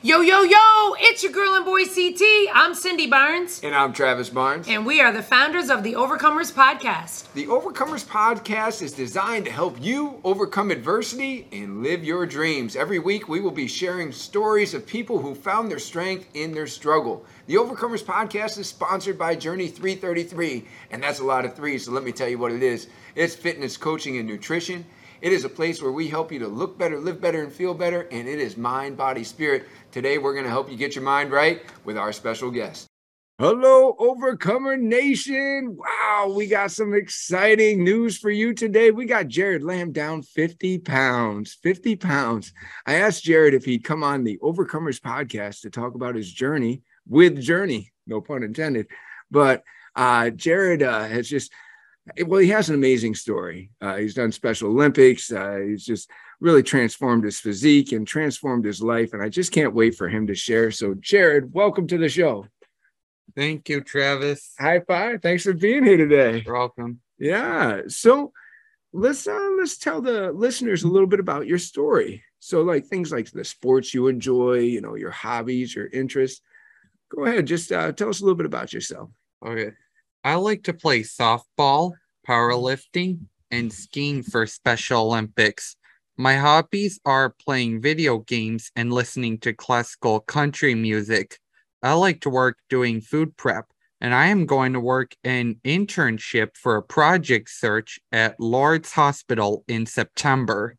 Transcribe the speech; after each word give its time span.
Yo, 0.00 0.20
yo, 0.20 0.42
yo, 0.42 0.94
it's 1.00 1.24
your 1.24 1.32
girl 1.32 1.56
and 1.56 1.64
boy 1.64 1.84
CT. 1.84 2.22
I'm 2.54 2.72
Cindy 2.72 3.08
Barnes. 3.08 3.60
And 3.64 3.74
I'm 3.74 3.92
Travis 3.92 4.30
Barnes. 4.30 4.68
And 4.68 4.86
we 4.86 5.00
are 5.00 5.10
the 5.12 5.24
founders 5.24 5.70
of 5.70 5.82
the 5.82 5.94
Overcomers 5.94 6.52
Podcast. 6.52 7.32
The 7.32 7.46
Overcomers 7.46 8.06
Podcast 8.06 8.80
is 8.80 8.92
designed 8.92 9.46
to 9.46 9.50
help 9.50 9.76
you 9.82 10.20
overcome 10.22 10.70
adversity 10.70 11.48
and 11.50 11.82
live 11.82 12.04
your 12.04 12.26
dreams. 12.26 12.76
Every 12.76 13.00
week, 13.00 13.28
we 13.28 13.40
will 13.40 13.50
be 13.50 13.66
sharing 13.66 14.12
stories 14.12 14.72
of 14.72 14.86
people 14.86 15.18
who 15.18 15.34
found 15.34 15.68
their 15.68 15.80
strength 15.80 16.28
in 16.32 16.52
their 16.52 16.68
struggle. 16.68 17.24
The 17.48 17.56
Overcomers 17.56 18.04
Podcast 18.04 18.56
is 18.56 18.68
sponsored 18.68 19.18
by 19.18 19.34
Journey 19.34 19.66
333, 19.66 20.64
and 20.92 21.02
that's 21.02 21.18
a 21.18 21.24
lot 21.24 21.44
of 21.44 21.56
threes, 21.56 21.86
so 21.86 21.90
let 21.90 22.04
me 22.04 22.12
tell 22.12 22.28
you 22.28 22.38
what 22.38 22.52
it 22.52 22.62
is 22.62 22.86
it's 23.16 23.34
fitness, 23.34 23.76
coaching, 23.76 24.16
and 24.16 24.28
nutrition. 24.28 24.84
It 25.20 25.32
is 25.32 25.44
a 25.44 25.48
place 25.48 25.82
where 25.82 25.90
we 25.90 26.06
help 26.06 26.30
you 26.30 26.38
to 26.38 26.46
look 26.46 26.78
better, 26.78 26.98
live 26.98 27.20
better, 27.20 27.42
and 27.42 27.52
feel 27.52 27.74
better, 27.74 28.02
and 28.12 28.28
it 28.28 28.38
is 28.38 28.56
mind, 28.56 28.96
body, 28.96 29.24
spirit. 29.24 29.66
Today, 29.90 30.16
we're 30.16 30.32
going 30.32 30.44
to 30.44 30.50
help 30.50 30.70
you 30.70 30.76
get 30.76 30.94
your 30.94 31.02
mind 31.02 31.32
right 31.32 31.62
with 31.84 31.98
our 31.98 32.12
special 32.12 32.52
guest. 32.52 32.86
Hello, 33.40 33.96
Overcomer 33.98 34.76
Nation. 34.76 35.76
Wow, 35.76 36.32
we 36.36 36.46
got 36.46 36.70
some 36.70 36.94
exciting 36.94 37.82
news 37.82 38.16
for 38.16 38.30
you 38.30 38.54
today. 38.54 38.92
We 38.92 39.06
got 39.06 39.26
Jared 39.26 39.64
Lamb 39.64 39.90
down 39.90 40.22
50 40.22 40.78
pounds. 40.78 41.56
50 41.62 41.96
pounds. 41.96 42.52
I 42.86 42.94
asked 42.94 43.24
Jared 43.24 43.54
if 43.54 43.64
he'd 43.64 43.84
come 43.84 44.04
on 44.04 44.22
the 44.22 44.38
Overcomers 44.38 45.00
podcast 45.00 45.62
to 45.62 45.70
talk 45.70 45.96
about 45.96 46.14
his 46.14 46.32
journey 46.32 46.82
with 47.08 47.40
Journey, 47.40 47.92
no 48.06 48.20
pun 48.20 48.44
intended. 48.44 48.86
But 49.32 49.64
uh, 49.96 50.30
Jared 50.30 50.82
uh, 50.84 51.08
has 51.08 51.28
just 51.28 51.50
well, 52.26 52.40
he 52.40 52.48
has 52.48 52.68
an 52.68 52.74
amazing 52.74 53.14
story. 53.14 53.70
Uh, 53.80 53.96
he's 53.96 54.14
done 54.14 54.32
Special 54.32 54.70
Olympics. 54.70 55.32
Uh, 55.32 55.60
he's 55.66 55.84
just 55.84 56.10
really 56.40 56.62
transformed 56.62 57.24
his 57.24 57.40
physique 57.40 57.92
and 57.92 58.06
transformed 58.06 58.64
his 58.64 58.82
life. 58.82 59.12
And 59.12 59.22
I 59.22 59.28
just 59.28 59.52
can't 59.52 59.74
wait 59.74 59.94
for 59.94 60.08
him 60.08 60.26
to 60.26 60.34
share. 60.34 60.70
So, 60.70 60.94
Jared, 60.94 61.52
welcome 61.52 61.86
to 61.88 61.98
the 61.98 62.08
show. 62.08 62.46
Thank 63.36 63.68
you, 63.68 63.82
Travis. 63.82 64.54
High 64.58 64.80
five. 64.80 65.22
Thanks 65.22 65.44
for 65.44 65.52
being 65.52 65.84
here 65.84 65.96
today. 65.96 66.42
You're 66.44 66.54
welcome. 66.54 67.00
Yeah. 67.18 67.82
So 67.88 68.32
let's 68.92 69.26
uh, 69.26 69.50
let's 69.58 69.78
tell 69.78 70.00
the 70.00 70.32
listeners 70.32 70.82
a 70.82 70.88
little 70.88 71.06
bit 71.06 71.20
about 71.20 71.46
your 71.46 71.58
story. 71.58 72.24
So, 72.40 72.62
like 72.62 72.86
things 72.86 73.12
like 73.12 73.30
the 73.30 73.44
sports 73.44 73.92
you 73.92 74.08
enjoy, 74.08 74.60
you 74.60 74.80
know, 74.80 74.94
your 74.94 75.10
hobbies, 75.10 75.74
your 75.74 75.86
interests. 75.88 76.40
Go 77.14 77.24
ahead. 77.24 77.46
Just 77.46 77.72
uh, 77.72 77.92
tell 77.92 78.08
us 78.08 78.20
a 78.20 78.24
little 78.24 78.36
bit 78.36 78.46
about 78.46 78.72
yourself. 78.72 79.10
Okay. 79.44 79.72
I 80.24 80.34
like 80.34 80.64
to 80.64 80.74
play 80.74 81.00
softball, 81.00 81.92
powerlifting, 82.26 83.20
and 83.50 83.72
skiing 83.72 84.22
for 84.22 84.46
Special 84.46 85.06
Olympics. 85.06 85.76
My 86.16 86.34
hobbies 86.34 86.98
are 87.04 87.34
playing 87.44 87.80
video 87.80 88.18
games 88.18 88.70
and 88.74 88.92
listening 88.92 89.38
to 89.38 89.52
classical 89.52 90.20
country 90.20 90.74
music. 90.74 91.38
I 91.82 91.92
like 91.92 92.20
to 92.22 92.30
work 92.30 92.58
doing 92.68 93.00
food 93.00 93.36
prep, 93.36 93.66
and 94.00 94.12
I 94.12 94.26
am 94.26 94.44
going 94.44 94.72
to 94.72 94.80
work 94.80 95.14
an 95.22 95.60
internship 95.64 96.56
for 96.56 96.76
a 96.76 96.82
project 96.82 97.48
search 97.50 98.00
at 98.10 98.38
Lourdes 98.40 98.92
Hospital 98.92 99.64
in 99.68 99.86
September. 99.86 100.74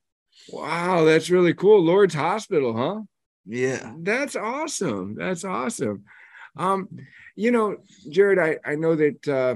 Wow, 0.49 1.05
that's 1.05 1.29
really 1.29 1.53
cool. 1.53 1.81
Lourdes 1.81 2.15
Hospital, 2.15 2.75
huh? 2.75 3.01
Yeah. 3.45 3.93
That's 3.99 4.35
awesome. 4.35 5.15
That's 5.15 5.45
awesome. 5.45 6.03
Um, 6.59 6.89
you 7.35 7.51
know, 7.51 7.77
Jared, 8.09 8.37
I, 8.37 8.57
I 8.69 8.75
know 8.75 8.95
that 8.95 9.27
uh, 9.27 9.55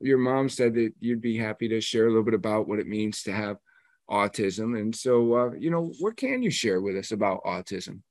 your 0.00 0.18
mom 0.18 0.48
said 0.48 0.74
that 0.74 0.92
you'd 1.00 1.20
be 1.20 1.36
happy 1.36 1.68
to 1.68 1.80
share 1.80 2.06
a 2.06 2.08
little 2.08 2.22
bit 2.22 2.34
about 2.34 2.68
what 2.68 2.78
it 2.78 2.86
means 2.86 3.24
to 3.24 3.32
have 3.32 3.56
autism. 4.08 4.78
And 4.78 4.94
so, 4.94 5.34
uh, 5.34 5.50
you 5.58 5.70
know, 5.70 5.92
what 5.98 6.16
can 6.16 6.42
you 6.42 6.50
share 6.50 6.80
with 6.80 6.96
us 6.96 7.10
about 7.10 7.42
autism? 7.44 8.02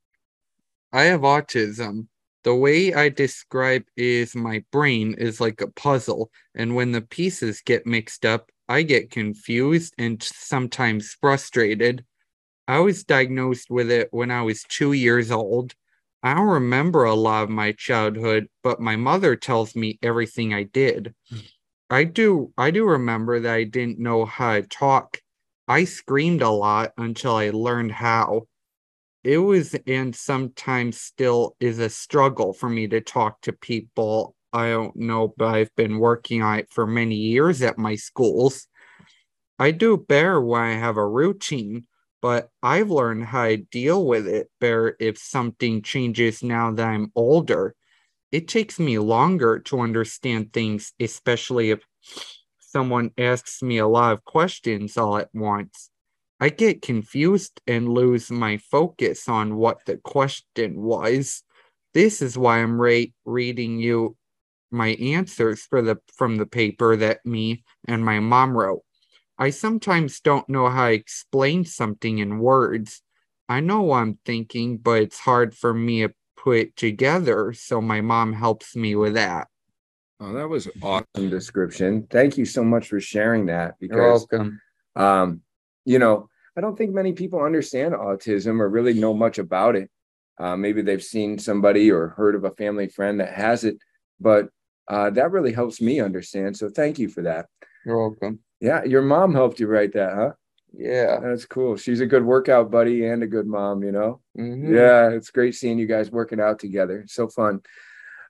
I 0.92 1.04
have 1.04 1.22
autism. 1.22 2.06
The 2.44 2.54
way 2.54 2.92
I 2.92 3.08
describe 3.08 3.84
is 3.96 4.36
my 4.36 4.62
brain 4.70 5.14
is 5.14 5.40
like 5.40 5.62
a 5.62 5.70
puzzle, 5.70 6.30
and 6.54 6.76
when 6.76 6.92
the 6.92 7.00
pieces 7.00 7.62
get 7.64 7.86
mixed 7.86 8.26
up, 8.26 8.50
I 8.68 8.82
get 8.82 9.10
confused 9.10 9.94
and 9.96 10.22
sometimes 10.22 11.16
frustrated. 11.18 12.04
I 12.68 12.80
was 12.80 13.04
diagnosed 13.04 13.70
with 13.70 13.90
it 13.90 14.08
when 14.10 14.30
I 14.30 14.42
was 14.42 14.62
two 14.64 14.92
years 14.92 15.30
old. 15.30 15.74
I 16.24 16.34
don't 16.34 16.48
remember 16.48 17.04
a 17.04 17.14
lot 17.14 17.44
of 17.44 17.50
my 17.50 17.72
childhood, 17.72 18.48
but 18.64 18.80
my 18.80 18.96
mother 18.96 19.36
tells 19.36 19.76
me 19.76 19.98
everything 20.02 20.52
I 20.54 20.64
did. 20.64 21.14
Hmm. 21.30 21.38
I 21.90 22.04
do 22.04 22.52
I 22.58 22.70
do 22.72 22.86
remember 22.86 23.40
that 23.40 23.54
I 23.54 23.64
didn't 23.64 24.00
know 24.00 24.24
how 24.24 24.54
to 24.54 24.62
talk. 24.62 25.20
I 25.68 25.84
screamed 25.84 26.42
a 26.42 26.50
lot 26.50 26.92
until 26.96 27.36
I 27.36 27.50
learned 27.50 27.92
how. 27.92 28.48
It 29.24 29.38
was 29.38 29.76
and 29.86 30.16
sometimes 30.16 31.00
still 31.00 31.56
is 31.60 31.78
a 31.78 31.90
struggle 31.90 32.54
for 32.54 32.68
me 32.70 32.88
to 32.88 33.00
talk 33.00 33.40
to 33.42 33.52
people. 33.52 34.34
I 34.52 34.70
don't 34.70 34.96
know, 34.96 35.34
but 35.36 35.54
I've 35.54 35.74
been 35.76 35.98
working 35.98 36.42
on 36.42 36.60
it 36.60 36.72
for 36.72 36.86
many 36.86 37.16
years 37.16 37.62
at 37.62 37.78
my 37.78 37.96
schools. 37.96 38.68
I 39.58 39.72
do 39.72 39.96
better 39.96 40.40
when 40.40 40.62
I 40.62 40.74
have 40.74 40.96
a 40.96 41.06
routine 41.06 41.86
but 42.24 42.48
I've 42.62 42.90
learned 42.90 43.26
how 43.26 43.48
to 43.48 43.58
deal 43.58 44.06
with 44.06 44.26
it 44.26 44.48
better 44.58 44.96
if 44.98 45.18
something 45.18 45.82
changes 45.82 46.42
now 46.42 46.70
that 46.70 46.88
I'm 46.88 47.12
older. 47.14 47.74
It 48.32 48.48
takes 48.48 48.80
me 48.80 48.98
longer 48.98 49.58
to 49.66 49.80
understand 49.80 50.54
things, 50.54 50.94
especially 50.98 51.68
if 51.70 51.80
someone 52.60 53.10
asks 53.18 53.62
me 53.62 53.76
a 53.76 53.86
lot 53.86 54.14
of 54.14 54.24
questions 54.24 54.96
all 54.96 55.18
at 55.18 55.28
once. 55.34 55.90
I 56.40 56.48
get 56.48 56.80
confused 56.80 57.60
and 57.66 57.90
lose 57.90 58.30
my 58.30 58.56
focus 58.56 59.28
on 59.28 59.56
what 59.56 59.84
the 59.84 59.98
question 59.98 60.80
was. 60.80 61.42
This 61.92 62.22
is 62.22 62.38
why 62.38 62.60
I'm 62.60 62.80
re- 62.80 63.12
reading 63.26 63.78
you 63.78 64.16
my 64.70 64.94
answers 64.94 65.60
for 65.66 65.82
the 65.82 65.98
from 66.16 66.38
the 66.38 66.46
paper 66.46 66.96
that 66.96 67.26
me 67.26 67.64
and 67.86 68.02
my 68.02 68.18
mom 68.20 68.56
wrote. 68.56 68.80
I 69.38 69.50
sometimes 69.50 70.20
don't 70.20 70.48
know 70.48 70.68
how 70.68 70.88
to 70.88 70.94
explain 70.94 71.64
something 71.64 72.18
in 72.18 72.38
words. 72.38 73.02
I 73.48 73.60
know 73.60 73.82
what 73.82 73.98
I'm 73.98 74.18
thinking, 74.24 74.78
but 74.78 75.02
it's 75.02 75.18
hard 75.18 75.54
for 75.54 75.74
me 75.74 76.02
to 76.02 76.14
put 76.36 76.76
together. 76.76 77.52
So 77.52 77.80
my 77.80 78.00
mom 78.00 78.32
helps 78.32 78.76
me 78.76 78.94
with 78.94 79.14
that. 79.14 79.48
Oh, 80.20 80.32
that 80.32 80.48
was 80.48 80.68
awesome 80.82 81.28
description. 81.28 82.06
Thank 82.08 82.38
you 82.38 82.44
so 82.44 82.62
much 82.62 82.88
for 82.88 83.00
sharing 83.00 83.46
that. 83.46 83.74
Because, 83.80 83.96
You're 83.96 84.10
welcome. 84.10 84.60
Um, 84.94 85.40
you 85.84 85.98
know, 85.98 86.28
I 86.56 86.60
don't 86.60 86.78
think 86.78 86.94
many 86.94 87.12
people 87.12 87.42
understand 87.42 87.94
autism 87.94 88.60
or 88.60 88.68
really 88.68 88.94
know 88.94 89.12
much 89.12 89.38
about 89.38 89.74
it. 89.74 89.90
Uh, 90.38 90.56
maybe 90.56 90.82
they've 90.82 91.02
seen 91.02 91.38
somebody 91.38 91.90
or 91.90 92.08
heard 92.08 92.34
of 92.34 92.44
a 92.44 92.52
family 92.52 92.88
friend 92.88 93.20
that 93.20 93.32
has 93.32 93.64
it, 93.64 93.76
but 94.20 94.48
uh, 94.88 95.10
that 95.10 95.32
really 95.32 95.52
helps 95.52 95.80
me 95.80 96.00
understand. 96.00 96.56
So 96.56 96.68
thank 96.68 96.98
you 96.98 97.08
for 97.08 97.22
that. 97.22 97.46
You're 97.84 97.98
welcome. 97.98 98.40
Yeah, 98.64 98.84
your 98.84 99.02
mom 99.02 99.34
helped 99.34 99.60
you 99.60 99.66
write 99.66 99.92
that, 99.92 100.14
huh? 100.14 100.32
Yeah. 100.72 101.20
That's 101.20 101.44
cool. 101.44 101.76
She's 101.76 102.00
a 102.00 102.06
good 102.06 102.24
workout 102.24 102.70
buddy 102.70 103.04
and 103.06 103.22
a 103.22 103.26
good 103.26 103.46
mom, 103.46 103.82
you 103.82 103.92
know? 103.92 104.20
Mm-hmm. 104.38 104.74
Yeah, 104.74 105.10
it's 105.10 105.30
great 105.30 105.54
seeing 105.54 105.78
you 105.78 105.86
guys 105.86 106.10
working 106.10 106.40
out 106.40 106.58
together. 106.58 107.04
So 107.06 107.28
fun. 107.28 107.60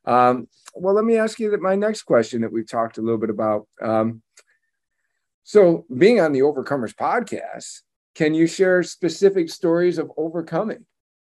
Um, 0.04 0.48
well, 0.74 0.94
let 0.94 1.04
me 1.04 1.18
ask 1.18 1.38
you 1.38 1.52
that 1.52 1.62
my 1.62 1.76
next 1.76 2.02
question 2.02 2.42
that 2.42 2.52
we've 2.52 2.68
talked 2.68 2.98
a 2.98 3.00
little 3.00 3.18
bit 3.18 3.30
about. 3.30 3.68
Um, 3.80 4.22
so, 5.44 5.84
being 5.94 6.20
on 6.20 6.32
the 6.32 6.40
Overcomers 6.40 6.94
podcast, 6.94 7.82
can 8.14 8.34
you 8.34 8.46
share 8.46 8.82
specific 8.82 9.50
stories 9.50 9.98
of 9.98 10.10
overcoming? 10.16 10.84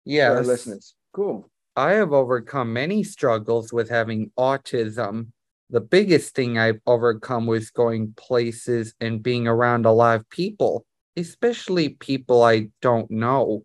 Yeah, 0.05 0.31
our 0.31 0.43
listeners. 0.43 0.95
Cool. 1.13 1.49
I 1.75 1.93
have 1.93 2.13
overcome 2.13 2.71
many 2.71 3.03
struggles 3.03 3.73
with 3.73 3.89
having 3.89 4.31
autism 4.37 5.27
the 5.69 5.81
biggest 5.81 6.35
thing 6.35 6.57
I've 6.57 6.79
overcome 6.85 7.45
was 7.45 7.71
going 7.71 8.13
places 8.15 8.93
and 8.99 9.23
being 9.23 9.47
around 9.47 9.85
a 9.85 9.91
lot 9.91 10.19
of 10.19 10.29
people, 10.29 10.85
especially 11.17 11.89
people 11.89 12.43
I 12.43 12.69
don't 12.81 13.09
know. 13.09 13.63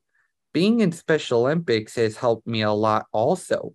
Being 0.53 0.81
in 0.81 0.92
Special 0.92 1.41
Olympics 1.41 1.97
has 1.97 2.16
helped 2.16 2.47
me 2.47 2.62
a 2.62 2.72
lot 2.72 3.06
also. 3.12 3.74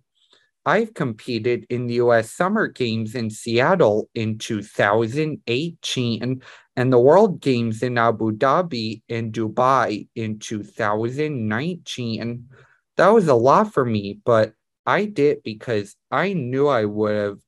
I've 0.66 0.94
competed 0.94 1.66
in 1.68 1.86
the 1.86 1.94
US 1.94 2.30
Summer 2.30 2.68
Games 2.68 3.14
in 3.14 3.30
Seattle 3.30 4.08
in 4.14 4.38
2018 4.38 6.42
and 6.76 6.92
the 6.92 6.98
World 6.98 7.40
Games 7.40 7.82
in 7.82 7.98
Abu 7.98 8.32
Dhabi 8.32 9.02
and 9.08 9.32
Dubai 9.32 10.08
in 10.14 10.38
2019. 10.38 12.48
That 12.96 13.08
was 13.08 13.28
a 13.28 13.34
lot 13.34 13.74
for 13.74 13.84
me, 13.84 14.20
but 14.24 14.54
I 14.86 15.04
did 15.04 15.42
because 15.42 15.96
I 16.10 16.32
knew 16.32 16.68
I 16.68 16.86
would 16.86 17.14
have 17.14 17.38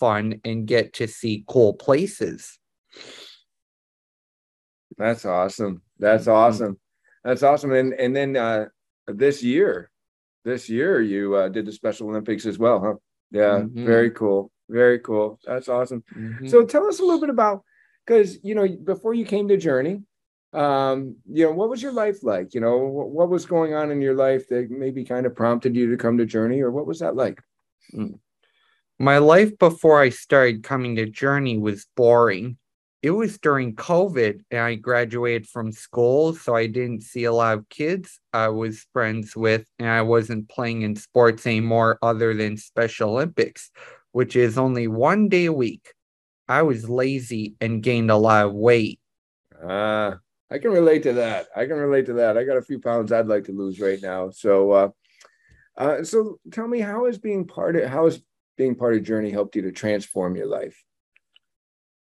fun 0.00 0.40
and 0.44 0.66
get 0.66 0.94
to 0.94 1.06
see 1.06 1.44
cool 1.46 1.74
places. 1.74 2.58
That's 4.96 5.24
awesome. 5.24 5.82
That's 5.98 6.24
mm-hmm. 6.24 6.32
awesome. 6.32 6.80
That's 7.22 7.42
awesome. 7.42 7.72
And 7.72 7.92
and 7.94 8.16
then 8.16 8.36
uh, 8.36 8.66
this 9.06 9.42
year, 9.42 9.90
this 10.44 10.68
year 10.68 11.00
you 11.00 11.36
uh, 11.36 11.48
did 11.48 11.66
the 11.66 11.72
Special 11.72 12.08
Olympics 12.08 12.46
as 12.46 12.58
well, 12.58 12.80
huh? 12.80 12.94
Yeah, 13.30 13.60
mm-hmm. 13.60 13.86
very 13.86 14.10
cool. 14.10 14.50
Very 14.68 14.98
cool. 14.98 15.38
That's 15.46 15.68
awesome. 15.68 16.02
Mm-hmm. 16.16 16.48
So 16.48 16.64
tell 16.64 16.86
us 16.86 16.98
a 16.98 17.02
little 17.02 17.20
bit 17.20 17.30
about 17.30 17.62
because 18.06 18.38
you 18.42 18.54
know 18.54 18.66
before 18.66 19.14
you 19.14 19.24
came 19.24 19.48
to 19.48 19.56
Journey, 19.56 20.02
um, 20.52 21.16
you 21.30 21.44
know, 21.44 21.52
what 21.52 21.68
was 21.68 21.82
your 21.82 21.92
life 21.92 22.22
like? 22.22 22.54
You 22.54 22.60
know, 22.60 22.78
what, 22.78 23.10
what 23.10 23.30
was 23.30 23.46
going 23.46 23.74
on 23.74 23.90
in 23.90 24.00
your 24.00 24.14
life 24.14 24.48
that 24.48 24.70
maybe 24.70 25.04
kind 25.04 25.26
of 25.26 25.34
prompted 25.36 25.76
you 25.76 25.90
to 25.90 25.96
come 25.96 26.18
to 26.18 26.26
Journey, 26.26 26.60
or 26.60 26.70
what 26.70 26.86
was 26.86 27.00
that 27.00 27.14
like? 27.14 27.40
Hmm. 27.92 28.14
My 29.00 29.16
life 29.16 29.58
before 29.58 29.98
I 29.98 30.10
started 30.10 30.62
coming 30.62 30.96
to 30.96 31.06
Journey 31.06 31.56
was 31.56 31.86
boring. 31.96 32.58
It 33.00 33.12
was 33.12 33.38
during 33.38 33.74
COVID 33.74 34.44
and 34.50 34.60
I 34.60 34.74
graduated 34.74 35.48
from 35.48 35.72
school, 35.72 36.34
so 36.34 36.54
I 36.54 36.66
didn't 36.66 37.04
see 37.04 37.24
a 37.24 37.32
lot 37.32 37.56
of 37.56 37.68
kids 37.70 38.20
I 38.34 38.48
was 38.48 38.86
friends 38.92 39.34
with, 39.34 39.64
and 39.78 39.88
I 39.88 40.02
wasn't 40.02 40.50
playing 40.50 40.82
in 40.82 40.96
sports 40.96 41.46
anymore 41.46 41.98
other 42.02 42.34
than 42.34 42.58
Special 42.58 43.12
Olympics, 43.12 43.70
which 44.12 44.36
is 44.36 44.58
only 44.58 44.86
one 44.86 45.30
day 45.30 45.46
a 45.46 45.52
week. 45.52 45.94
I 46.46 46.60
was 46.60 46.86
lazy 46.86 47.54
and 47.58 47.82
gained 47.82 48.10
a 48.10 48.18
lot 48.18 48.44
of 48.44 48.52
weight. 48.52 49.00
Uh, 49.66 50.16
I 50.50 50.58
can 50.58 50.72
relate 50.72 51.04
to 51.04 51.14
that. 51.14 51.46
I 51.56 51.64
can 51.64 51.78
relate 51.78 52.04
to 52.04 52.12
that. 52.14 52.36
I 52.36 52.44
got 52.44 52.58
a 52.58 52.62
few 52.62 52.78
pounds 52.78 53.12
I'd 53.12 53.28
like 53.28 53.44
to 53.44 53.52
lose 53.52 53.80
right 53.80 54.02
now. 54.02 54.28
So, 54.28 54.72
uh, 54.72 54.88
uh, 55.78 56.04
so 56.04 56.38
tell 56.52 56.68
me, 56.68 56.80
how 56.80 57.06
is 57.06 57.16
being 57.16 57.46
part 57.46 57.76
of 57.76 57.88
how 57.88 58.04
is 58.04 58.20
being 58.60 58.74
part 58.74 58.94
of 58.94 59.02
Journey 59.02 59.30
helped 59.30 59.56
you 59.56 59.62
to 59.62 59.72
transform 59.72 60.36
your 60.36 60.46
life? 60.46 60.84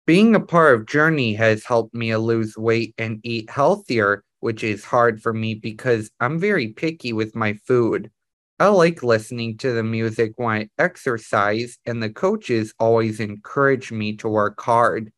Being 0.06 0.36
a 0.36 0.40
part 0.40 0.74
of 0.74 0.88
Journey 0.88 1.34
has 1.34 1.66
helped 1.66 1.94
me 1.94 2.16
lose 2.16 2.56
weight 2.58 2.96
and 2.98 3.20
eat 3.24 3.50
healthier, 3.50 4.24
which 4.40 4.64
is 4.64 4.86
hard 4.86 5.22
for 5.22 5.34
me 5.34 5.56
because 5.56 6.10
I'm 6.22 6.40
very 6.40 6.70
picky 6.70 7.12
with 7.12 7.36
my 7.36 7.56
food. 7.68 8.10
I 8.58 8.68
like 8.68 9.04
listening 9.04 9.58
to 9.58 9.74
the 9.74 9.84
music 9.84 10.32
when 10.38 10.62
I 10.62 10.70
exercise, 10.82 11.78
and 11.86 12.02
the 12.02 12.10
coaches 12.10 12.74
always 12.80 13.20
encourage 13.20 13.92
me 13.92 14.16
to 14.16 14.30
work 14.30 14.62
hard. 14.62 15.12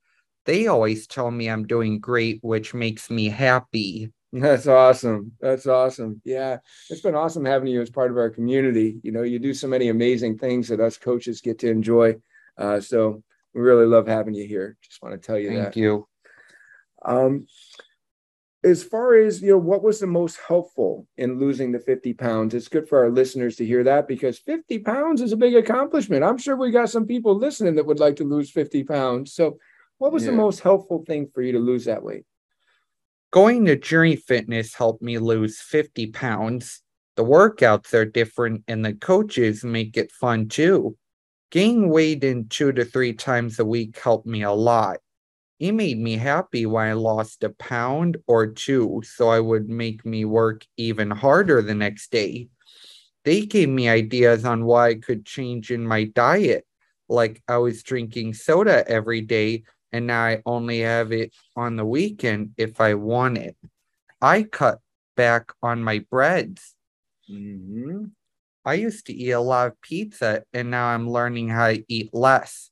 They 0.47 0.65
always 0.65 1.05
tell 1.05 1.29
me 1.29 1.51
I'm 1.51 1.67
doing 1.67 1.99
great, 1.99 2.39
which 2.41 2.73
makes 2.73 3.11
me 3.11 3.29
happy. 3.29 4.11
That's 4.33 4.67
awesome. 4.67 5.31
That's 5.39 5.67
awesome. 5.67 6.21
Yeah, 6.25 6.57
it's 6.89 7.01
been 7.01 7.15
awesome 7.15 7.45
having 7.45 7.69
you 7.69 7.81
as 7.81 7.89
part 7.89 8.11
of 8.11 8.17
our 8.17 8.29
community. 8.29 8.99
You 9.01 9.11
know, 9.11 9.23
you 9.23 9.39
do 9.39 9.53
so 9.53 9.67
many 9.67 9.89
amazing 9.89 10.37
things 10.37 10.67
that 10.67 10.79
us 10.79 10.97
coaches 10.97 11.41
get 11.41 11.59
to 11.59 11.69
enjoy. 11.69 12.15
Uh, 12.57 12.79
so 12.81 13.23
we 13.53 13.61
really 13.61 13.85
love 13.85 14.07
having 14.07 14.33
you 14.33 14.45
here. 14.45 14.75
Just 14.81 15.01
want 15.01 15.19
to 15.19 15.25
tell 15.25 15.39
you 15.39 15.49
Thank 15.49 15.59
that. 15.59 15.73
Thank 15.73 15.75
you. 15.77 16.07
Um, 17.05 17.47
as 18.63 18.83
far 18.83 19.15
as 19.15 19.41
you 19.41 19.51
know 19.51 19.57
what 19.57 19.83
was 19.83 19.99
the 19.99 20.07
most 20.07 20.39
helpful 20.47 21.07
in 21.17 21.39
losing 21.39 21.71
the 21.71 21.79
50 21.79 22.13
pounds 22.13 22.53
it's 22.53 22.67
good 22.67 22.89
for 22.89 23.03
our 23.03 23.09
listeners 23.09 23.55
to 23.55 23.65
hear 23.65 23.83
that 23.83 24.07
because 24.07 24.39
50 24.39 24.79
pounds 24.79 25.21
is 25.21 25.31
a 25.31 25.37
big 25.37 25.55
accomplishment 25.55 26.23
i'm 26.23 26.37
sure 26.37 26.55
we 26.55 26.71
got 26.71 26.89
some 26.89 27.05
people 27.05 27.35
listening 27.37 27.75
that 27.75 27.85
would 27.85 27.99
like 27.99 28.15
to 28.15 28.23
lose 28.23 28.49
50 28.49 28.83
pounds 28.83 29.33
so 29.33 29.57
what 29.99 30.11
was 30.11 30.25
yeah. 30.25 30.31
the 30.31 30.37
most 30.37 30.61
helpful 30.61 31.03
thing 31.05 31.29
for 31.33 31.41
you 31.41 31.51
to 31.51 31.59
lose 31.59 31.85
that 31.85 32.03
weight 32.03 32.25
going 33.31 33.65
to 33.65 33.75
journey 33.75 34.15
fitness 34.15 34.73
helped 34.73 35.01
me 35.01 35.17
lose 35.17 35.59
50 35.59 36.07
pounds. 36.07 36.81
The 37.15 37.23
workouts 37.23 37.93
are 37.93 38.05
different 38.05 38.63
and 38.67 38.85
the 38.85 38.93
coaches 38.93 39.63
make 39.63 39.97
it 39.97 40.11
fun 40.11 40.47
too. 40.47 40.97
Gaining 41.49 41.89
weight 41.89 42.23
in 42.23 42.47
two 42.49 42.71
to 42.73 42.85
three 42.85 43.13
times 43.13 43.59
a 43.59 43.65
week 43.65 43.97
helped 43.97 44.27
me 44.27 44.43
a 44.43 44.51
lot. 44.51 44.97
It 45.59 45.71
made 45.71 45.97
me 45.97 46.17
happy 46.17 46.65
when 46.65 46.89
I 46.89 46.93
lost 46.93 47.43
a 47.43 47.49
pound 47.49 48.17
or 48.27 48.47
two, 48.47 49.01
so 49.03 49.29
I 49.29 49.39
would 49.39 49.69
make 49.69 50.05
me 50.05 50.23
work 50.23 50.65
even 50.77 51.09
harder 51.09 51.61
the 51.61 51.73
next 51.73 52.11
day. 52.11 52.49
They 53.25 53.45
gave 53.45 53.69
me 53.69 53.89
ideas 53.89 54.45
on 54.45 54.65
what 54.65 54.81
I 54.81 54.95
could 54.95 55.25
change 55.25 55.71
in 55.71 55.85
my 55.85 56.03
diet, 56.05 56.65
like 57.09 57.41
I 57.47 57.57
was 57.57 57.81
drinking 57.81 58.35
soda 58.35 58.87
every 58.87 59.21
day, 59.21 59.63
and 59.91 60.07
now 60.07 60.23
I 60.23 60.41
only 60.45 60.79
have 60.81 61.11
it 61.11 61.33
on 61.55 61.75
the 61.75 61.85
weekend 61.85 62.53
if 62.57 62.81
I 62.81 62.93
want 62.95 63.37
it. 63.37 63.55
I 64.21 64.43
cut 64.43 64.79
back 65.15 65.51
on 65.61 65.83
my 65.83 65.99
breads. 66.11 66.75
Mm-hmm. 67.29 68.05
I 68.65 68.73
used 68.73 69.05
to 69.05 69.13
eat 69.13 69.31
a 69.31 69.39
lot 69.39 69.67
of 69.67 69.81
pizza, 69.81 70.43
and 70.53 70.71
now 70.71 70.87
I'm 70.87 71.09
learning 71.09 71.49
how 71.49 71.67
to 71.69 71.83
eat 71.87 72.13
less 72.13 72.69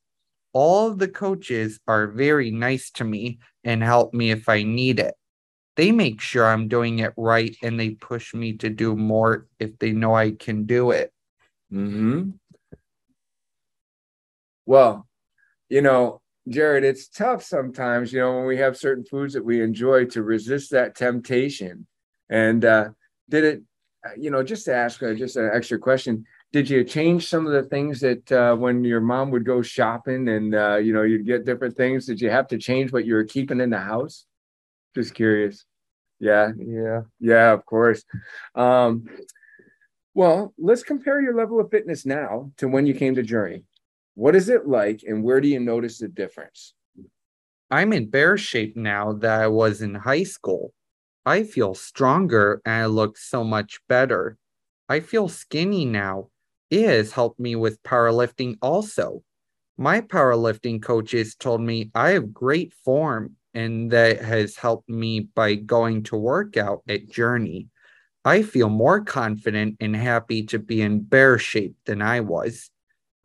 all 0.56 0.88
of 0.88 1.00
the 1.00 1.10
coaches 1.10 1.82
are 1.86 2.08
very 2.08 2.50
nice 2.50 2.90
to 2.90 3.04
me 3.04 3.40
and 3.66 3.84
help 3.84 4.14
me 4.14 4.32
if 4.32 4.48
I 4.48 4.64
need 4.64 5.02
it. 5.02 5.14
They 5.76 5.92
make 5.92 6.22
sure 6.22 6.48
I'm 6.48 6.70
doing 6.70 7.00
it 7.00 7.12
right 7.18 7.54
and 7.62 7.78
they 7.78 7.90
push 7.90 8.34
me 8.34 8.54
to 8.60 8.70
do 8.70 8.96
more 8.96 9.48
if 9.60 9.78
they 9.80 9.92
know 9.92 10.16
I 10.16 10.32
can 10.32 10.64
do 10.64 10.92
it. 10.92 11.12
Hmm. 11.70 12.30
Well, 14.66 15.06
you 15.68 15.82
know, 15.82 16.22
Jared, 16.48 16.84
it's 16.84 17.08
tough 17.08 17.44
sometimes, 17.44 18.14
you 18.14 18.20
know, 18.20 18.38
when 18.38 18.46
we 18.46 18.58
have 18.58 18.78
certain 18.78 19.04
foods 19.04 19.34
that 19.34 19.44
we 19.44 19.62
enjoy 19.62 20.06
to 20.06 20.22
resist 20.22 20.72
that 20.72 20.96
temptation. 20.96 21.88
And 22.30 22.64
uh, 22.64 22.90
did 23.30 23.44
it, 23.44 23.64
you 24.18 24.30
know, 24.30 24.44
just 24.44 24.66
to 24.66 24.76
ask 24.76 25.02
uh, 25.02 25.14
just 25.14 25.38
an 25.38 25.50
extra 25.52 25.80
question, 25.80 26.26
did 26.56 26.70
you 26.70 26.84
change 26.84 27.28
some 27.28 27.46
of 27.46 27.52
the 27.52 27.64
things 27.64 28.00
that 28.00 28.32
uh, 28.32 28.56
when 28.56 28.84
your 28.86 29.02
mom 29.02 29.30
would 29.32 29.44
go 29.44 29.62
shopping 29.62 30.30
and 30.30 30.56
uh, 30.56 30.78
you 30.78 30.94
know 30.94 31.02
you'd 31.02 31.26
get 31.26 31.44
different 31.44 31.76
things 31.76 32.06
did 32.06 32.22
you 32.22 32.30
have 32.30 32.48
to 32.48 32.58
change 32.58 32.94
what 32.94 33.06
you 33.06 33.14
were 33.16 33.26
keeping 33.26 33.60
in 33.60 33.70
the 33.70 33.78
house? 33.78 34.26
Just 34.96 35.14
curious. 35.14 35.66
Yeah. 36.20 36.52
Yeah. 36.58 37.02
Yeah 37.20 37.52
of 37.52 37.66
course. 37.66 38.06
Um, 38.56 39.06
well 40.14 40.54
let's 40.58 40.84
compare 40.84 41.22
your 41.22 41.36
level 41.36 41.60
of 41.60 41.70
fitness 41.70 42.06
now 42.06 42.52
to 42.56 42.70
when 42.70 42.86
you 42.86 42.94
came 42.94 43.16
to 43.16 43.24
journey 43.24 43.64
what 44.16 44.36
is 44.36 44.50
it 44.50 44.68
like 44.68 45.02
and 45.08 45.24
where 45.24 45.40
do 45.40 45.48
you 45.48 45.60
notice 45.60 46.00
the 46.00 46.08
difference 46.08 46.74
i'm 47.70 47.94
in 47.94 48.10
better 48.10 48.38
shape 48.38 48.76
now 48.76 49.14
that 49.14 49.42
i 49.42 49.48
was 49.48 49.82
in 49.82 49.94
high 49.94 50.24
school 50.24 50.74
i 51.26 51.44
feel 51.44 51.74
stronger 51.76 52.62
and 52.66 52.74
i 52.74 52.86
look 52.86 53.18
so 53.18 53.44
much 53.44 53.80
better 53.88 54.38
I 54.88 55.00
feel 55.00 55.28
skinny 55.30 55.86
now, 55.86 56.30
it 56.70 56.88
has 56.88 57.12
helped 57.12 57.40
me 57.40 57.56
with 57.56 57.82
powerlifting 57.82 58.58
also. 58.62 59.24
My 59.78 60.02
powerlifting 60.02 60.82
coaches 60.82 61.36
told 61.36 61.62
me 61.62 61.90
I 61.96 62.10
have 62.10 62.34
great 62.34 62.74
form, 62.84 63.36
and 63.54 63.92
that 63.92 64.22
has 64.22 64.56
helped 64.58 64.90
me 64.90 65.22
by 65.22 65.56
going 65.56 66.04
to 66.04 66.18
workout 66.18 66.84
at 66.88 67.10
Journey. 67.10 67.70
I 68.24 68.44
feel 68.44 68.70
more 68.70 69.02
confident 69.02 69.78
and 69.80 69.96
happy 69.96 70.44
to 70.48 70.60
be 70.60 70.82
in 70.82 71.02
bear 71.02 71.38
shape 71.40 71.76
than 71.86 72.02
I 72.02 72.20
was. 72.20 72.70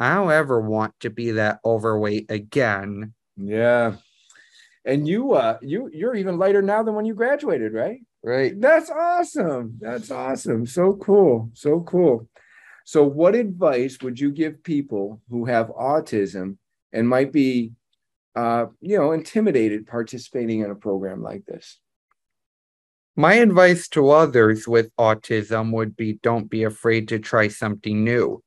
I 0.00 0.14
don't 0.14 0.32
ever 0.32 0.60
want 0.60 0.98
to 1.00 1.10
be 1.10 1.32
that 1.32 1.60
overweight 1.64 2.30
again. 2.30 3.14
Yeah. 3.36 3.96
And 4.84 5.06
you 5.06 5.34
uh 5.34 5.58
you 5.60 5.90
you're 5.92 6.16
even 6.16 6.38
lighter 6.38 6.62
now 6.62 6.82
than 6.82 6.94
when 6.94 7.04
you 7.04 7.14
graduated, 7.14 7.72
right? 7.72 8.00
Right. 8.24 8.58
That's 8.60 8.90
awesome. 8.90 9.76
That's 9.78 10.10
awesome. 10.10 10.66
So 10.66 10.94
cool. 10.94 11.50
So 11.54 11.80
cool. 11.80 12.28
So, 12.84 13.04
what 13.04 13.36
advice 13.36 13.98
would 14.02 14.18
you 14.18 14.32
give 14.32 14.64
people 14.64 15.20
who 15.30 15.44
have 15.44 15.68
autism 15.68 16.56
and 16.92 17.08
might 17.08 17.32
be, 17.32 17.70
uh, 18.34 18.66
you 18.80 18.98
know, 18.98 19.12
intimidated 19.12 19.86
participating 19.86 20.60
in 20.60 20.72
a 20.72 20.74
program 20.74 21.22
like 21.22 21.44
this? 21.46 21.78
My 23.14 23.34
advice 23.34 23.86
to 23.90 24.10
others 24.10 24.66
with 24.66 24.90
autism 24.96 25.72
would 25.72 25.94
be 25.94 26.14
don't 26.14 26.50
be 26.50 26.64
afraid 26.64 27.06
to 27.08 27.20
try 27.20 27.46
something 27.46 28.02
new. 28.02 28.42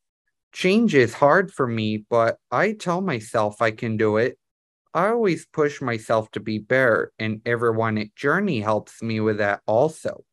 Change 0.53 0.93
is 0.93 1.13
hard 1.13 1.51
for 1.51 1.67
me, 1.67 2.05
but 2.09 2.37
I 2.51 2.73
tell 2.73 3.01
myself 3.01 3.61
I 3.61 3.71
can 3.71 3.97
do 3.97 4.17
it. 4.17 4.37
I 4.93 5.07
always 5.07 5.47
push 5.47 5.81
myself 5.81 6.29
to 6.31 6.39
be 6.39 6.59
better, 6.59 7.11
and 7.17 7.41
everyone 7.45 7.97
at 7.97 8.15
Journey 8.15 8.61
helps 8.61 9.01
me 9.01 9.19
with 9.19 9.39
that 9.39 9.61
also. 9.65 10.23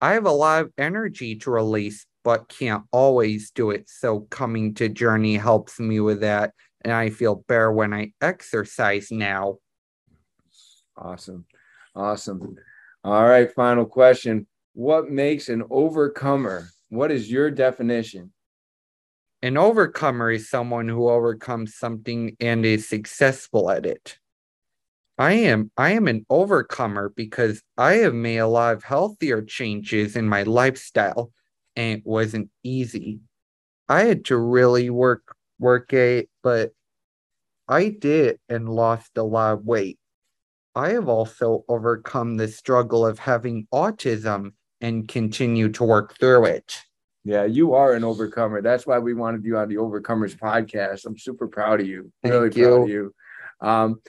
I 0.00 0.14
have 0.14 0.24
a 0.24 0.32
lot 0.32 0.62
of 0.62 0.72
energy 0.78 1.36
to 1.36 1.50
release, 1.50 2.06
but 2.24 2.48
can't 2.48 2.84
always 2.92 3.50
do 3.50 3.70
it. 3.70 3.90
So 3.90 4.20
coming 4.30 4.72
to 4.74 4.88
Journey 4.88 5.36
helps 5.36 5.78
me 5.78 6.00
with 6.00 6.20
that. 6.20 6.54
And 6.82 6.92
I 6.92 7.10
feel 7.10 7.44
better 7.48 7.70
when 7.72 7.92
I 7.92 8.12
exercise 8.22 9.08
now. 9.10 9.58
Awesome. 10.96 11.44
Awesome. 11.94 12.56
All 13.04 13.26
right. 13.26 13.52
Final 13.52 13.84
question. 13.84 14.46
What 14.72 15.10
makes 15.10 15.48
an 15.48 15.64
overcomer? 15.68 16.68
What 16.88 17.10
is 17.10 17.30
your 17.30 17.50
definition? 17.50 18.32
An 19.42 19.56
overcomer 19.56 20.30
is 20.30 20.48
someone 20.48 20.88
who 20.88 21.08
overcomes 21.08 21.74
something 21.74 22.36
and 22.40 22.64
is 22.64 22.88
successful 22.88 23.70
at 23.70 23.86
it. 23.86 24.18
I 25.18 25.32
am 25.32 25.70
I 25.76 25.90
am 25.92 26.06
an 26.08 26.24
overcomer 26.30 27.10
because 27.10 27.62
I 27.76 27.94
have 27.94 28.14
made 28.14 28.38
a 28.38 28.46
lot 28.46 28.74
of 28.74 28.84
healthier 28.84 29.42
changes 29.42 30.16
in 30.16 30.28
my 30.28 30.44
lifestyle 30.44 31.32
and 31.76 31.98
it 31.98 32.06
wasn't 32.06 32.50
easy. 32.62 33.20
I 33.88 34.04
had 34.04 34.24
to 34.26 34.38
really 34.38 34.90
work 34.90 35.36
work 35.60 35.92
it, 35.92 36.30
but 36.42 36.72
I 37.68 37.90
did 37.90 38.40
and 38.48 38.68
lost 38.68 39.16
a 39.18 39.22
lot 39.22 39.54
of 39.54 39.66
weight. 39.66 39.98
I 40.74 40.90
have 40.90 41.08
also 41.08 41.64
overcome 41.68 42.36
the 42.36 42.48
struggle 42.48 43.06
of 43.06 43.20
having 43.20 43.68
autism 43.72 44.52
and 44.80 45.08
continue 45.08 45.70
to 45.70 45.84
work 45.84 46.18
through 46.18 46.46
it. 46.46 46.84
Yeah, 47.28 47.44
you 47.44 47.74
are 47.74 47.92
an 47.92 48.04
overcomer. 48.04 48.62
That's 48.62 48.86
why 48.86 48.98
we 49.00 49.12
wanted 49.12 49.44
you 49.44 49.58
on 49.58 49.68
the 49.68 49.74
Overcomers 49.74 50.34
podcast. 50.34 51.04
I'm 51.04 51.18
super 51.18 51.46
proud 51.46 51.78
of 51.78 51.86
you. 51.86 52.10
Thank 52.22 52.32
really 52.32 52.50
you. 52.56 52.64
proud 52.64 52.82
of 52.84 52.88
you. 52.88 53.14
Um, 53.60 54.00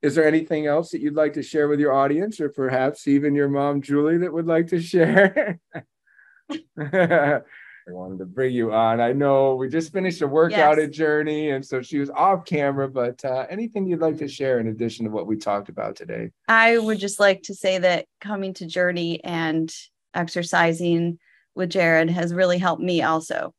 is 0.00 0.14
there 0.14 0.26
anything 0.26 0.66
else 0.66 0.90
that 0.92 1.02
you'd 1.02 1.14
like 1.14 1.34
to 1.34 1.42
share 1.42 1.68
with 1.68 1.78
your 1.78 1.92
audience, 1.92 2.40
or 2.40 2.48
perhaps 2.48 3.06
even 3.06 3.34
your 3.34 3.50
mom, 3.50 3.82
Julie, 3.82 4.16
that 4.16 4.32
would 4.32 4.46
like 4.46 4.68
to 4.68 4.80
share? 4.80 5.60
I 6.80 7.40
wanted 7.88 8.20
to 8.20 8.24
bring 8.24 8.54
you 8.54 8.72
on. 8.72 8.98
I 8.98 9.12
know 9.12 9.56
we 9.56 9.68
just 9.68 9.92
finished 9.92 10.22
a 10.22 10.26
workout 10.26 10.78
Yes. 10.78 10.86
at 10.86 10.90
Journey, 10.90 11.50
and 11.50 11.62
so 11.62 11.82
she 11.82 11.98
was 11.98 12.08
off 12.08 12.46
camera, 12.46 12.88
but 12.88 13.22
uh, 13.26 13.44
anything 13.50 13.86
you'd 13.86 14.00
like 14.00 14.16
to 14.18 14.28
share 14.28 14.58
in 14.58 14.68
addition 14.68 15.04
to 15.04 15.10
what 15.10 15.26
we 15.26 15.36
talked 15.36 15.68
about 15.68 15.96
today? 15.96 16.30
I 16.48 16.78
would 16.78 16.98
just 16.98 17.20
like 17.20 17.42
to 17.42 17.54
say 17.54 17.76
that 17.76 18.06
coming 18.22 18.54
to 18.54 18.64
Journey 18.66 19.22
and 19.22 19.70
exercising 20.14 21.18
with 21.54 21.70
Jared 21.70 22.10
has 22.10 22.34
really 22.34 22.58
helped 22.58 22.82
me 22.82 23.02
also. 23.02 23.54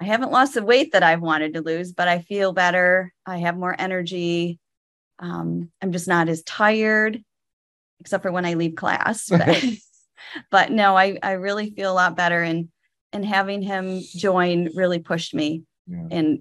I 0.00 0.04
haven't 0.04 0.32
lost 0.32 0.54
the 0.54 0.64
weight 0.64 0.92
that 0.92 1.02
I've 1.02 1.20
wanted 1.20 1.54
to 1.54 1.62
lose, 1.62 1.92
but 1.92 2.08
I 2.08 2.20
feel 2.20 2.52
better. 2.52 3.12
I 3.26 3.38
have 3.38 3.56
more 3.56 3.74
energy. 3.78 4.58
Um, 5.18 5.70
I'm 5.82 5.92
just 5.92 6.08
not 6.08 6.28
as 6.28 6.42
tired, 6.42 7.22
except 8.00 8.22
for 8.22 8.32
when 8.32 8.46
I 8.46 8.54
leave 8.54 8.76
class. 8.76 9.30
But, 9.40 9.64
but 10.50 10.70
no, 10.70 10.96
I, 10.96 11.18
I 11.22 11.32
really 11.32 11.70
feel 11.70 11.90
a 11.90 11.94
lot 11.94 12.14
better. 12.14 12.42
And 12.42 12.68
and 13.12 13.24
having 13.24 13.62
him 13.62 14.00
join 14.00 14.68
really 14.74 14.98
pushed 14.98 15.34
me. 15.34 15.64
Yeah. 15.86 16.06
And 16.10 16.40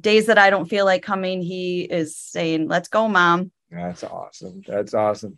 days 0.00 0.26
that 0.26 0.38
I 0.38 0.50
don't 0.50 0.68
feel 0.68 0.84
like 0.84 1.02
coming, 1.02 1.42
he 1.42 1.82
is 1.82 2.16
saying, 2.16 2.68
Let's 2.68 2.88
go, 2.88 3.08
mom. 3.08 3.50
That's 3.70 4.04
awesome. 4.04 4.62
That's 4.66 4.94
awesome. 4.94 5.36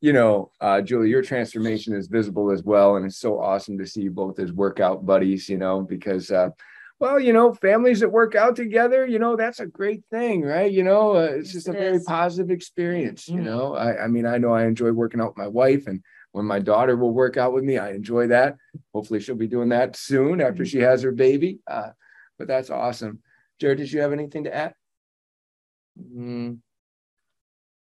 You 0.00 0.14
know, 0.14 0.50
uh, 0.60 0.80
Julie, 0.80 1.10
your 1.10 1.22
transformation 1.22 1.94
is 1.94 2.06
visible 2.08 2.50
as 2.50 2.62
well. 2.62 2.96
And 2.96 3.04
it's 3.04 3.18
so 3.18 3.38
awesome 3.40 3.76
to 3.78 3.86
see 3.86 4.02
you 4.02 4.10
both 4.10 4.38
as 4.38 4.52
workout 4.52 5.04
buddies, 5.04 5.48
you 5.48 5.58
know, 5.58 5.82
because, 5.82 6.30
uh, 6.30 6.50
well, 6.98 7.20
you 7.20 7.32
know, 7.32 7.52
families 7.54 8.00
that 8.00 8.10
work 8.10 8.34
out 8.34 8.56
together, 8.56 9.06
you 9.06 9.18
know, 9.18 9.36
that's 9.36 9.60
a 9.60 9.66
great 9.66 10.02
thing, 10.10 10.42
right? 10.42 10.70
You 10.70 10.84
know, 10.84 11.16
uh, 11.16 11.30
it's 11.32 11.52
just 11.52 11.68
a 11.68 11.72
It 11.72 11.78
very 11.78 11.96
is. 11.96 12.04
positive 12.04 12.50
experience, 12.50 13.28
you 13.28 13.36
Mhm. 13.40 13.44
know. 13.44 13.74
I, 13.74 14.04
I 14.04 14.06
mean, 14.08 14.26
I 14.26 14.38
know 14.38 14.52
I 14.52 14.66
enjoy 14.66 14.92
working 14.92 15.20
out 15.20 15.28
with 15.28 15.38
my 15.38 15.48
wife, 15.48 15.86
and 15.86 16.02
when 16.32 16.44
my 16.44 16.58
daughter 16.58 16.96
will 16.96 17.12
work 17.12 17.36
out 17.36 17.52
with 17.52 17.64
me, 17.64 17.78
I 17.78 17.92
enjoy 17.92 18.26
that. 18.28 18.56
Hopefully, 18.94 19.20
she'll 19.20 19.34
be 19.34 19.48
doing 19.48 19.70
that 19.70 19.96
soon 19.96 20.40
after 20.40 20.64
she 20.64 20.78
has 20.78 21.02
her 21.02 21.12
baby. 21.12 21.60
Uh, 21.66 21.90
but 22.38 22.48
that's 22.48 22.70
awesome. 22.70 23.20
Jared, 23.58 23.78
did 23.78 23.92
you 23.92 24.00
have 24.00 24.12
anything 24.12 24.44
to 24.44 24.54
add? 24.54 24.74
Mm, 25.98 26.58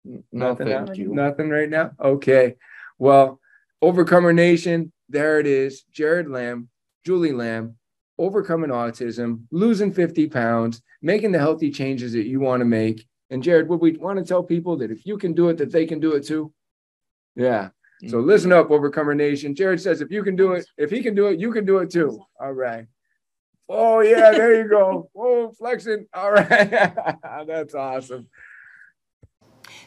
n- 0.06 0.24
Nothing, 0.32 0.68
no, 0.68 0.84
now? 0.84 0.92
you. 0.92 1.14
Nothing 1.14 1.50
right 1.50 1.68
now. 1.68 1.92
Okay. 2.00 2.56
Well, 2.98 3.40
Overcomer 3.80 4.32
Nation, 4.32 4.92
there 5.08 5.40
it 5.40 5.46
is. 5.46 5.82
Jared 5.92 6.28
Lamb, 6.28 6.68
Julie 7.04 7.32
Lamb, 7.32 7.76
overcoming 8.18 8.70
autism, 8.70 9.44
losing 9.50 9.92
50 9.92 10.28
pounds, 10.28 10.82
making 11.00 11.32
the 11.32 11.38
healthy 11.38 11.70
changes 11.70 12.12
that 12.12 12.26
you 12.26 12.40
want 12.40 12.60
to 12.60 12.64
make. 12.64 13.06
And 13.30 13.42
Jared, 13.42 13.68
would 13.68 13.80
we 13.80 13.96
want 13.96 14.18
to 14.18 14.24
tell 14.24 14.42
people 14.42 14.76
that 14.76 14.90
if 14.90 15.06
you 15.06 15.18
can 15.18 15.32
do 15.32 15.48
it, 15.48 15.56
that 15.58 15.72
they 15.72 15.86
can 15.86 16.00
do 16.00 16.12
it 16.12 16.26
too? 16.26 16.52
Yeah. 17.34 17.70
So 18.08 18.18
mm-hmm. 18.18 18.26
listen 18.26 18.52
up, 18.52 18.70
Overcomer 18.70 19.14
Nation. 19.14 19.54
Jared 19.54 19.80
says 19.80 20.00
if 20.00 20.10
you 20.10 20.22
can 20.22 20.36
do 20.36 20.52
it, 20.52 20.66
if 20.76 20.90
he 20.90 21.02
can 21.02 21.14
do 21.14 21.28
it, 21.28 21.38
you 21.38 21.52
can 21.52 21.64
do 21.64 21.78
it 21.78 21.90
too. 21.90 22.20
All 22.40 22.52
right. 22.52 22.86
Oh 23.68 24.00
yeah, 24.00 24.32
there 24.32 24.62
you 24.62 24.68
go. 24.68 25.08
Oh, 25.16 25.52
flexing. 25.56 26.06
All 26.12 26.32
right. 26.32 26.48
That's 27.46 27.74
awesome. 27.74 28.28